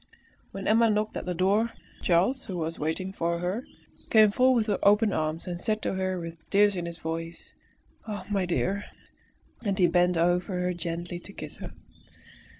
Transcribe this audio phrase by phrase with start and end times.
[0.49, 1.73] When Emma knocked at the door.
[2.01, 3.67] Charles, who was waiting for her,
[4.09, 7.53] came forward with open arms and said to her with tears in his voice
[8.07, 8.25] "Ah!
[8.27, 8.85] my dear!"
[9.63, 11.71] And he bent over her gently to kiss her.